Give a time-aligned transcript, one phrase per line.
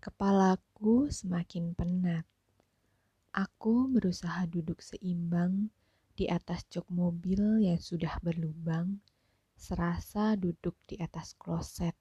[0.00, 2.24] Kepalaku semakin penat.
[3.36, 5.68] Aku berusaha duduk seimbang
[6.16, 9.04] di atas jok mobil yang sudah berlubang,
[9.60, 11.92] serasa duduk di atas kloset.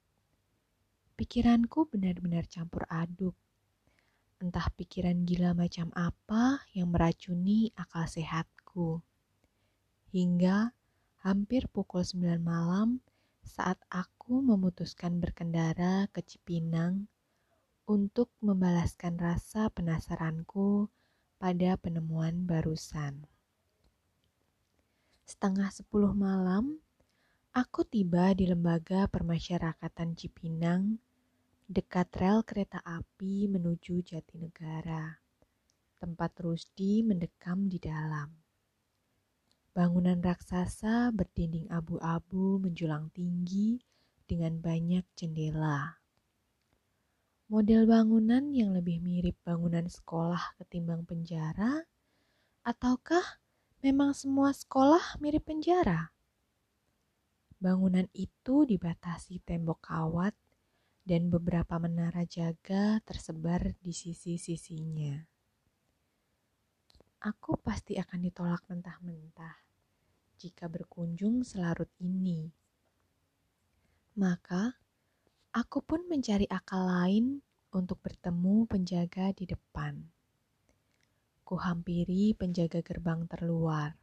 [1.20, 3.35] Pikiranku benar-benar campur aduk.
[4.40, 9.04] Entah pikiran gila macam apa yang meracuni akal sehatku.
[10.16, 10.72] Hingga
[11.28, 13.04] hampir pukul 9 malam
[13.44, 17.12] saat aku memutuskan berkendara ke Cipinang
[17.90, 20.94] untuk membalaskan rasa penasaranku
[21.42, 23.26] pada penemuan barusan.
[25.26, 26.78] Setengah sepuluh malam,
[27.50, 31.02] aku tiba di lembaga permasyarakatan Cipinang
[31.66, 35.18] dekat rel kereta api menuju Jatinegara.
[35.98, 38.30] Tempat Rusdi mendekam di dalam.
[39.74, 43.82] Bangunan raksasa berdinding abu-abu menjulang tinggi
[44.30, 45.98] dengan banyak jendela.
[47.49, 51.81] Model bangunan yang lebih mirip bangunan sekolah ketimbang penjara,
[52.61, 53.41] ataukah
[53.81, 56.14] memang semua sekolah mirip penjara?
[57.58, 60.38] Bangunan itu dibatasi tembok kawat
[61.02, 65.17] dan beberapa menara jaga tersebar di sisi-sisinya.
[67.25, 69.58] Aku pasti akan ditolak mentah-mentah
[70.38, 72.53] jika berkunjung selarut ini.
[74.22, 74.78] Maka,
[75.50, 77.42] aku pun mencari akal lain
[77.73, 79.97] untuk bertemu penjaga di depan.
[81.41, 83.97] Kuhampiri penjaga gerbang terluar.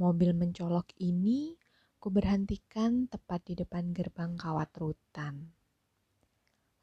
[0.00, 1.58] Mobil mencolok ini
[1.98, 5.52] ku berhentikan tepat di depan gerbang kawat rutan.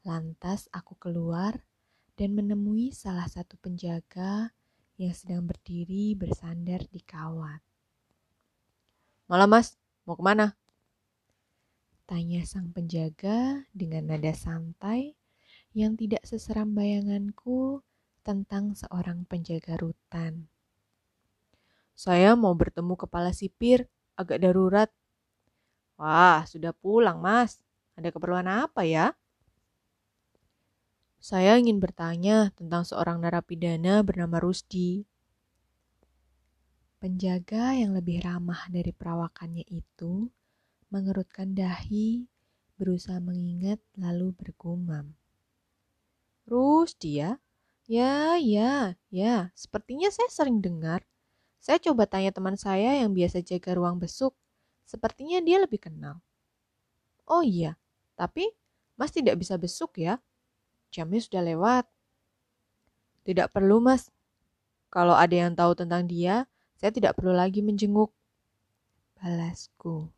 [0.06, 1.66] Lantas aku keluar
[2.14, 4.54] dan menemui salah satu penjaga
[4.96, 7.58] yang sedang berdiri bersandar di kawat.
[9.26, 9.74] Malam mas,
[10.06, 10.54] mau ke mana?
[12.06, 15.18] Tanya sang penjaga dengan nada santai
[15.74, 17.82] yang tidak seseram bayanganku
[18.22, 20.46] tentang seorang penjaga rutan.
[21.98, 24.86] Saya mau bertemu kepala sipir, agak darurat.
[25.98, 27.58] Wah, sudah pulang mas.
[27.98, 29.10] Ada keperluan apa ya?
[31.18, 35.02] Saya ingin bertanya tentang seorang narapidana bernama Rusdi.
[37.02, 40.30] Penjaga yang lebih ramah dari perawakannya itu
[40.90, 42.28] mengerutkan dahi,
[42.76, 45.16] berusaha mengingat lalu bergumam.
[46.46, 47.42] Rusdi ya?
[47.86, 49.50] Ya, ya, ya.
[49.54, 51.06] Sepertinya saya sering dengar.
[51.58, 54.34] Saya coba tanya teman saya yang biasa jaga ruang besuk.
[54.86, 56.22] Sepertinya dia lebih kenal.
[57.26, 57.74] Oh iya,
[58.14, 58.54] tapi
[58.94, 60.22] Mas tidak bisa besuk ya?
[60.94, 61.84] Jamnya sudah lewat.
[63.26, 64.14] Tidak perlu, Mas.
[64.88, 66.46] Kalau ada yang tahu tentang dia,
[66.78, 68.14] saya tidak perlu lagi menjenguk.
[69.18, 70.15] Balasku.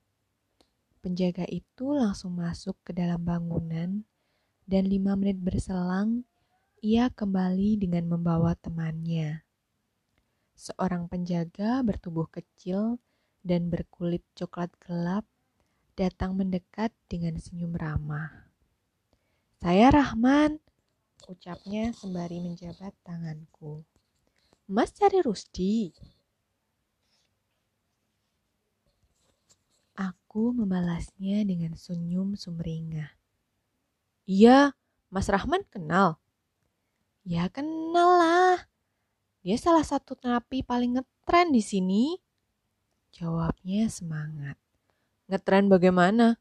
[1.09, 4.05] Penjaga itu langsung masuk ke dalam bangunan
[4.69, 6.29] dan lima menit berselang
[6.85, 9.41] ia kembali dengan membawa temannya.
[10.53, 13.01] Seorang penjaga bertubuh kecil
[13.41, 15.25] dan berkulit coklat gelap
[15.97, 18.53] datang mendekat dengan senyum ramah.
[19.65, 20.61] Saya Rahman,
[21.25, 23.81] ucapnya sembari menjabat tanganku.
[24.69, 25.89] Mas cari Rusdi.
[29.99, 33.11] Aku membalasnya dengan senyum sumringah.
[34.31, 34.79] Iya,
[35.11, 36.23] Mas Rahman kenal.
[37.27, 38.71] Ya kenal lah.
[39.43, 42.15] Dia salah satu napi paling ngetren di sini.
[43.11, 44.55] Jawabnya semangat.
[45.27, 46.39] Ngetren bagaimana?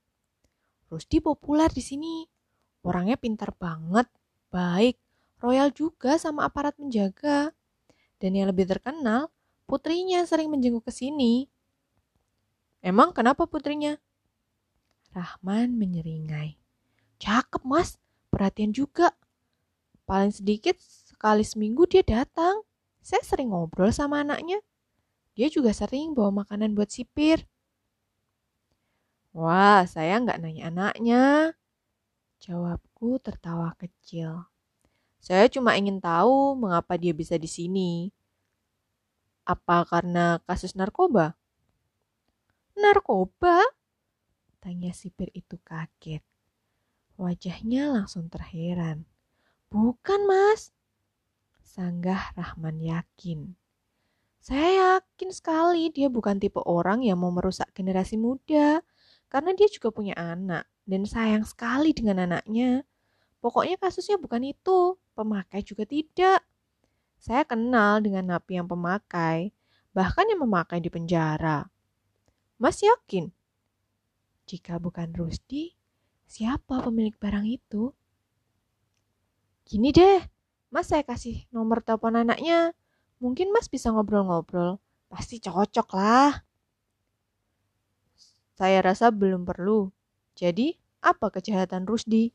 [0.93, 2.29] Rusdi populer di sini.
[2.85, 4.05] Orangnya pintar banget
[4.53, 5.01] baik,
[5.41, 7.57] royal juga sama aparat menjaga.
[8.21, 9.33] Dan yang lebih terkenal,
[9.65, 11.49] putrinya sering menjenguk ke sini.
[12.81, 13.97] Emang kenapa putrinya?
[15.15, 16.61] Rahman menyeringai.
[17.17, 17.97] Cakep mas,
[18.29, 19.13] perhatian juga.
[20.05, 22.61] Paling sedikit sekali seminggu dia datang.
[23.01, 24.61] Saya sering ngobrol sama anaknya.
[25.33, 27.45] Dia juga sering bawa makanan buat sipir.
[29.33, 31.23] Wah, saya nggak nanya anaknya.
[32.41, 34.45] Jawabku tertawa kecil.
[35.17, 38.13] Saya cuma ingin tahu mengapa dia bisa di sini.
[39.45, 41.37] Apa karena kasus narkoba?
[42.77, 43.65] Narkoba?
[44.61, 46.21] Tanya sipir itu kaget.
[47.17, 49.09] Wajahnya langsung terheran.
[49.73, 50.69] Bukan, Mas.
[51.65, 53.57] Sanggah Rahman yakin.
[54.37, 58.85] Saya yakin sekali dia bukan tipe orang yang mau merusak generasi muda.
[59.27, 62.85] Karena dia juga punya anak dan sayang sekali dengan anaknya.
[63.41, 66.45] Pokoknya kasusnya bukan itu, pemakai juga tidak.
[67.17, 69.51] Saya kenal dengan napi yang pemakai,
[69.91, 71.65] bahkan yang memakai di penjara.
[72.57, 73.29] Mas yakin?
[74.49, 75.77] Jika bukan Rusdi,
[76.25, 77.93] siapa pemilik barang itu?
[79.61, 80.25] Gini deh,
[80.73, 82.73] Mas saya kasih nomor telepon anaknya.
[83.21, 84.81] Mungkin Mas bisa ngobrol-ngobrol.
[85.05, 86.41] Pasti cocok lah.
[88.57, 89.93] Saya rasa belum perlu.
[90.33, 90.73] Jadi,
[91.05, 92.33] apa kejahatan Rusdi?